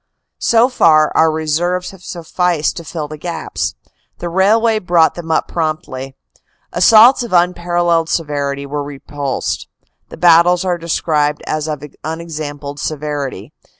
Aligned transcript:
"So 0.51 0.67
far, 0.67 1.11
our 1.13 1.29
reserves 1.31 1.91
have 1.91 2.01
sufficed 2.03 2.75
to 2.77 2.83
fill 2.83 3.07
the 3.07 3.19
gaps. 3.19 3.75
The 4.17 4.29
railway 4.29 4.79
brought 4.79 5.13
them 5.13 5.29
up 5.29 5.47
promptly. 5.47 6.15
Assaults 6.73 7.21
of 7.21 7.33
unparalleled 7.33 8.09
severity 8.09 8.65
were 8.65 8.81
repulsed. 8.83 9.67
The 10.09 10.17
battles 10.17 10.65
are 10.65 10.79
described 10.79 11.43
as 11.45 11.67
of 11.67 11.83
un 12.03 12.19
exampled 12.19 12.79
severity. 12.79 13.53